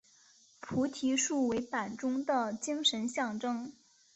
[0.59, 3.71] 菩提树为板中的精神象征。